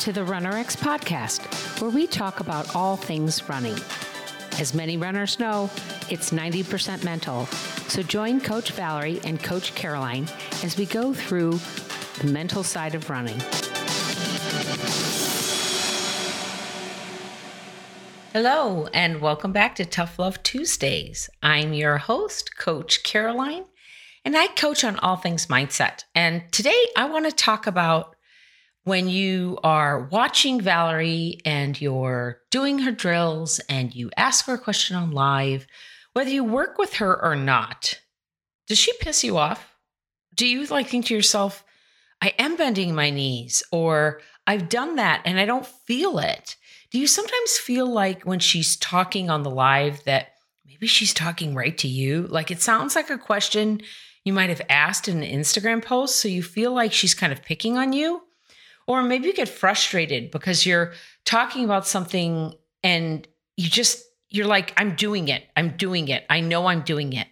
[0.00, 3.76] to the RunRx podcast, where we talk about all things running.
[4.58, 5.68] As many runners know,
[6.08, 7.44] it's 90% mental.
[7.88, 10.26] So join Coach Valerie and Coach Caroline
[10.64, 11.60] as we go through
[12.18, 13.38] the mental side of running.
[18.32, 21.28] Hello, and welcome back to Tough Love Tuesdays.
[21.42, 23.66] I'm your host, Coach Caroline,
[24.24, 26.04] and I coach on all things mindset.
[26.14, 28.16] And today I want to talk about
[28.84, 34.58] when you are watching Valerie and you're doing her drills and you ask her a
[34.58, 35.66] question on live,
[36.12, 38.00] whether you work with her or not,
[38.66, 39.74] does she piss you off?
[40.34, 41.64] Do you like think to yourself,
[42.22, 46.56] I am bending my knees, or I've done that and I don't feel it?
[46.90, 50.28] Do you sometimes feel like when she's talking on the live that
[50.66, 52.26] maybe she's talking right to you?
[52.26, 53.82] Like it sounds like a question
[54.24, 56.16] you might have asked in an Instagram post.
[56.16, 58.22] So you feel like she's kind of picking on you.
[58.90, 63.24] Or maybe you get frustrated because you're talking about something and
[63.56, 65.44] you just, you're like, I'm doing it.
[65.56, 66.24] I'm doing it.
[66.28, 67.28] I know I'm doing it.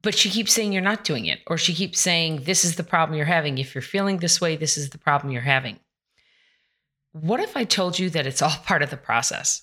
[0.00, 1.40] But she keeps saying you're not doing it.
[1.46, 3.58] Or she keeps saying, this is the problem you're having.
[3.58, 5.78] If you're feeling this way, this is the problem you're having.
[7.12, 9.62] What if I told you that it's all part of the process?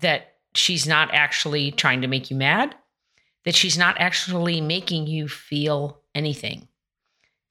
[0.00, 2.74] That she's not actually trying to make you mad?
[3.44, 6.66] That she's not actually making you feel anything?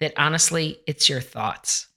[0.01, 1.87] That honestly, it's your thoughts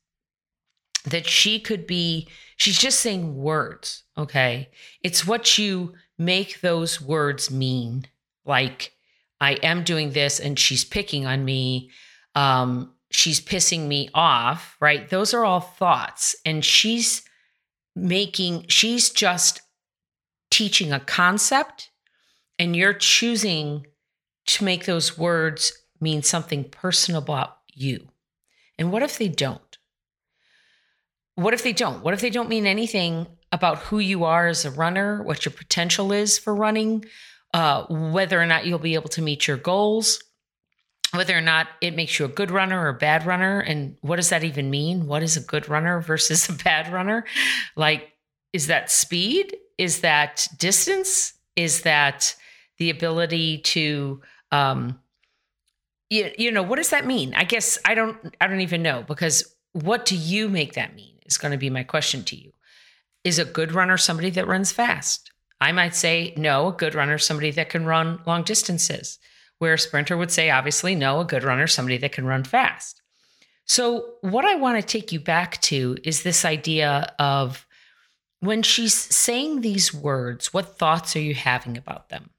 [1.07, 4.69] that she could be, she's just saying words, okay?
[5.03, 8.07] It's what you make those words mean.
[8.45, 8.93] Like,
[9.41, 11.91] I am doing this and she's picking on me.
[12.35, 15.09] Um, she's pissing me off, right?
[15.09, 16.35] Those are all thoughts.
[16.45, 17.23] And she's
[17.95, 19.63] making, she's just
[20.51, 21.91] teaching a concept
[22.59, 23.87] and you're choosing
[24.47, 28.09] to make those words mean something personal about you.
[28.79, 29.76] And what if they don't?
[31.37, 32.03] What if they don't?
[32.03, 35.53] What if they don't mean anything about who you are as a runner, what your
[35.53, 37.05] potential is for running,
[37.55, 40.23] uh, whether or not you'll be able to meet your goals,
[41.13, 43.61] whether or not it makes you a good runner or a bad runner?
[43.61, 45.07] And what does that even mean?
[45.07, 47.25] What is a good runner versus a bad runner?
[47.77, 48.13] Like,
[48.53, 49.57] is that speed?
[49.79, 51.35] Is that distance?
[51.55, 52.35] Is that
[52.79, 54.99] the ability to, um,
[56.09, 57.35] you, you know, what does that mean?
[57.35, 61.16] I guess I don't, I don't even know because what do you make that mean?
[61.27, 62.53] Is going to be my question to you.
[63.25, 65.33] Is a good runner somebody that runs fast?
[65.61, 69.19] I might say, no, a good runner somebody that can run long distances.
[69.59, 73.01] Where a sprinter would say, obviously, no, a good runner somebody that can run fast.
[73.65, 77.67] So, what I want to take you back to is this idea of
[78.41, 82.31] when she's saying these words, what thoughts are you having about them?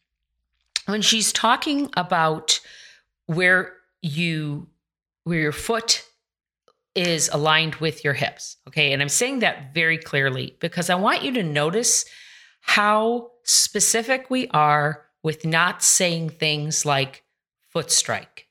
[0.85, 2.59] When she's talking about
[3.25, 4.67] where you
[5.23, 6.06] where your foot
[6.97, 8.57] is aligned with your hips.
[8.67, 8.91] Okay.
[8.91, 12.05] And I'm saying that very clearly because I want you to notice
[12.61, 17.23] how specific we are with not saying things like
[17.69, 18.47] foot strike.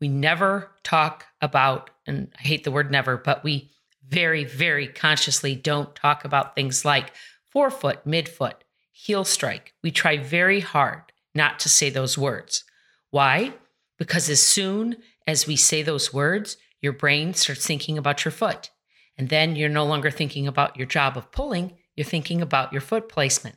[0.00, 3.70] We never talk about, and I hate the word never, but we
[4.08, 7.12] very, very consciously don't talk about things like
[7.50, 8.54] forefoot, midfoot,
[8.92, 9.74] heel strike.
[9.82, 11.02] We try very hard
[11.34, 12.64] not to say those words.
[13.10, 13.52] Why?
[13.98, 14.96] Because as soon
[15.26, 18.70] as we say those words, your brain starts thinking about your foot.
[19.16, 22.82] And then you're no longer thinking about your job of pulling, you're thinking about your
[22.82, 23.56] foot placement.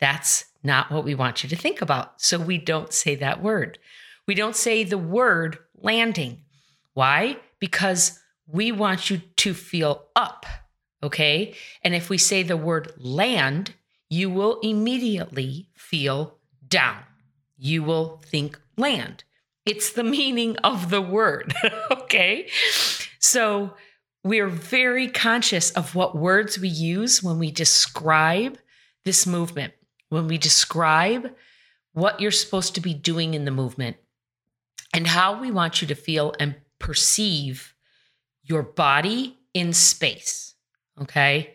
[0.00, 2.22] That's not what we want you to think about.
[2.22, 3.80] So we don't say that word.
[4.28, 6.42] We don't say the word landing.
[6.94, 7.38] Why?
[7.58, 10.46] Because we want you to feel up.
[11.02, 11.54] Okay.
[11.82, 13.74] And if we say the word land,
[14.08, 17.02] you will immediately feel down.
[17.56, 19.24] You will think land.
[19.68, 21.52] It's the meaning of the word.
[21.90, 22.48] okay.
[23.18, 23.74] So
[24.24, 28.56] we're very conscious of what words we use when we describe
[29.04, 29.74] this movement,
[30.08, 31.34] when we describe
[31.92, 33.98] what you're supposed to be doing in the movement,
[34.94, 37.74] and how we want you to feel and perceive
[38.42, 40.54] your body in space.
[40.98, 41.52] Okay.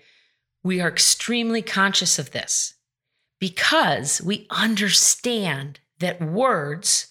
[0.64, 2.76] We are extremely conscious of this
[3.40, 7.08] because we understand that words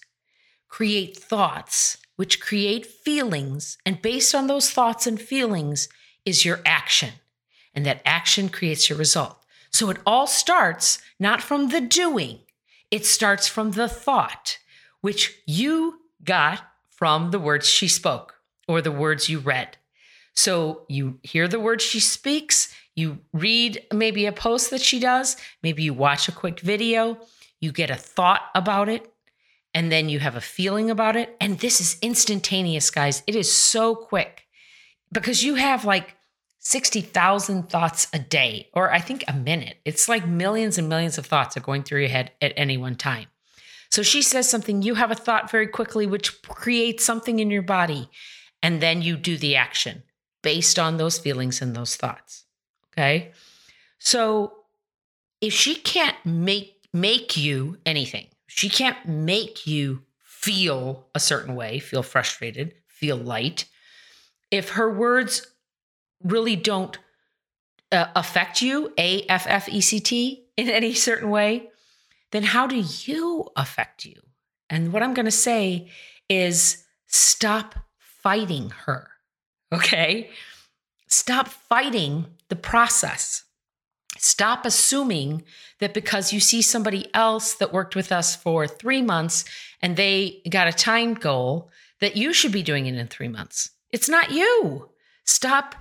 [0.73, 3.77] create thoughts, which create feelings.
[3.85, 5.87] And based on those thoughts and feelings
[6.25, 7.11] is your action.
[7.75, 9.37] And that action creates your result.
[9.69, 12.39] So it all starts not from the doing,
[12.89, 14.57] it starts from the thought,
[15.01, 18.33] which you got from the words she spoke
[18.67, 19.77] or the words you read.
[20.33, 25.37] So you hear the words she speaks, you read maybe a post that she does,
[25.61, 27.19] maybe you watch a quick video,
[27.61, 29.12] you get a thought about it,
[29.73, 31.35] and then you have a feeling about it.
[31.41, 33.23] And this is instantaneous, guys.
[33.27, 34.43] It is so quick
[35.11, 36.15] because you have like
[36.59, 39.77] 60,000 thoughts a day, or I think a minute.
[39.83, 42.95] It's like millions and millions of thoughts are going through your head at any one
[42.95, 43.27] time.
[43.91, 47.61] So she says something, you have a thought very quickly, which creates something in your
[47.61, 48.09] body,
[48.63, 50.03] and then you do the action
[50.41, 52.45] based on those feelings and those thoughts.
[52.91, 53.33] Okay.
[53.99, 54.53] So
[55.41, 61.79] if she can't make make you anything, she can't make you feel a certain way,
[61.79, 63.65] feel frustrated, feel light.
[64.51, 65.47] If her words
[66.21, 66.97] really don't
[67.91, 71.69] uh, affect you, A F F E C T, in any certain way,
[72.31, 74.21] then how do you affect you?
[74.69, 75.89] And what I'm going to say
[76.29, 79.09] is stop fighting her.
[79.71, 80.29] Okay?
[81.07, 83.43] Stop fighting the process.
[84.23, 85.43] Stop assuming
[85.79, 89.43] that because you see somebody else that worked with us for three months
[89.81, 93.71] and they got a time goal, that you should be doing it in three months.
[93.91, 94.89] It's not you.
[95.25, 95.75] Stop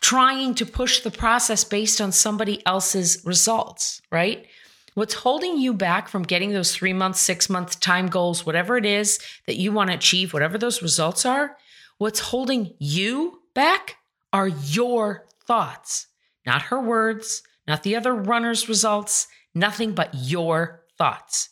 [0.00, 4.46] trying to push the process based on somebody else's results, right?
[4.94, 8.86] What's holding you back from getting those three months, six month time goals, whatever it
[8.86, 9.18] is
[9.48, 11.56] that you want to achieve, whatever those results are,
[11.98, 13.96] what's holding you back
[14.32, 16.06] are your thoughts,
[16.46, 21.50] not her words, not the other runner's results, nothing but your thoughts.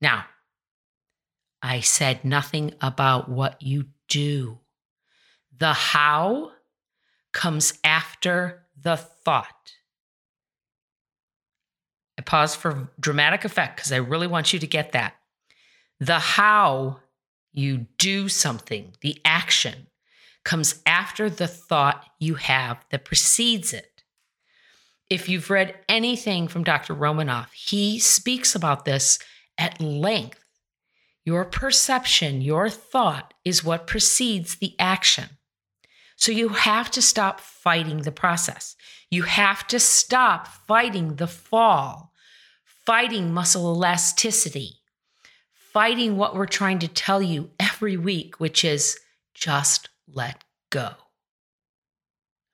[0.00, 0.24] Now,
[1.62, 4.60] I said nothing about what you do.
[5.56, 6.52] The how
[7.32, 9.74] comes after the thought.
[12.18, 15.14] I pause for dramatic effect because I really want you to get that.
[16.00, 17.00] The how
[17.52, 19.86] you do something, the action,
[20.44, 23.89] comes after the thought you have that precedes it
[25.10, 26.94] if you've read anything from Dr.
[26.94, 29.18] Romanov, he speaks about this
[29.58, 30.38] at length.
[31.24, 35.26] Your perception, your thought is what precedes the action.
[36.16, 38.76] So you have to stop fighting the process.
[39.10, 42.12] You have to stop fighting the fall,
[42.64, 44.76] fighting muscle elasticity,
[45.72, 48.98] fighting what we're trying to tell you every week, which is
[49.34, 50.90] just let go.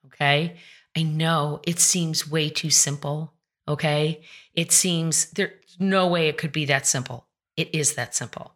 [0.06, 0.56] Okay?
[0.96, 3.34] I know it seems way too simple.
[3.68, 4.22] Okay.
[4.54, 7.26] It seems there's no way it could be that simple.
[7.56, 8.54] It is that simple.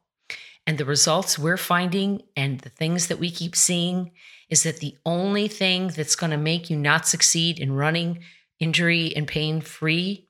[0.67, 4.13] And the results we're finding and the things that we keep seeing
[4.49, 8.21] is that the only thing that's going to make you not succeed in running
[8.59, 10.29] injury and pain free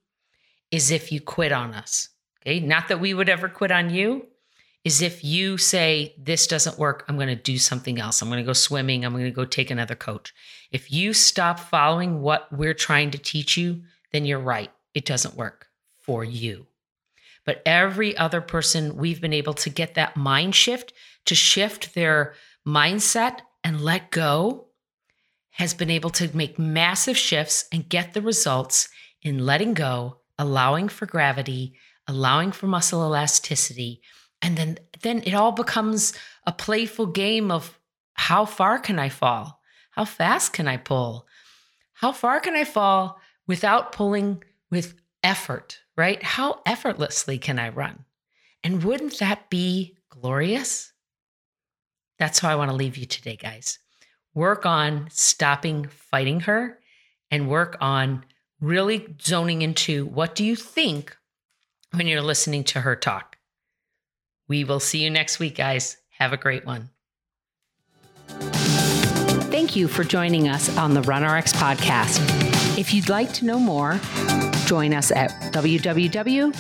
[0.71, 2.09] is if you quit on us.
[2.43, 2.61] Okay.
[2.61, 4.27] Not that we would ever quit on you,
[4.85, 8.23] is if you say, This doesn't work, I'm going to do something else.
[8.23, 9.05] I'm going to go swimming.
[9.05, 10.35] I'm going to go take another coach.
[10.71, 13.83] If you stop following what we're trying to teach you,
[14.13, 14.71] then you're right.
[14.95, 15.69] It doesn't work
[15.99, 16.67] for you.
[17.45, 20.93] But every other person, we've been able to get that mind shift
[21.27, 22.35] to shift their
[22.67, 24.67] mindset and let go,
[25.51, 28.89] has been able to make massive shifts and get the results
[29.23, 31.75] in letting go, allowing for gravity,
[32.07, 34.01] allowing for muscle elasticity
[34.43, 36.13] and then then it all becomes
[36.47, 37.79] a playful game of
[38.15, 39.61] how far can I fall?
[39.93, 41.27] How fast can I pull?
[41.95, 46.23] How far can I fall without pulling with effort, right?
[46.23, 48.05] How effortlessly can I run?
[48.63, 50.93] And wouldn't that be glorious?
[52.19, 53.79] That's how I want to leave you today, guys.
[54.35, 56.79] Work on stopping fighting her
[57.31, 58.25] and work on
[58.61, 61.17] really zoning into what do you think
[61.93, 63.30] when you're listening to her talk.
[64.51, 65.97] We will see you next week, guys.
[66.19, 66.91] Have a great one.
[68.27, 72.19] Thank you for joining us on the RunRx podcast.
[72.77, 74.01] If you'd like to know more,
[74.67, 76.53] join us at www.runrx.fit.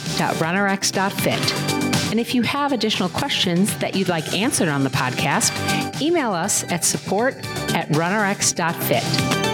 [2.12, 6.62] And if you have additional questions that you'd like answered on the podcast, email us
[6.70, 7.35] at support
[7.75, 9.50] at runrx.fit.